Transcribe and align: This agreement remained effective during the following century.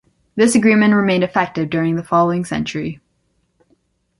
This 0.33 0.55
agreement 0.55 0.95
remained 0.95 1.23
effective 1.23 1.69
during 1.69 1.95
the 1.95 2.03
following 2.03 2.43
century. 2.43 2.99